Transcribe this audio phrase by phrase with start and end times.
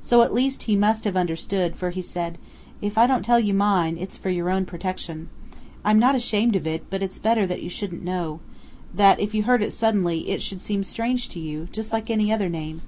[0.00, 2.36] So at least he must have understood, for he said:
[2.80, 5.28] "If I don't tell you mine, it's for your own protection.
[5.84, 8.40] I'm not ashamed of it; but it's better that you shouldn't know
[8.92, 12.32] that if you heard it suddenly, it should be strange to you, just like any
[12.32, 12.82] other name.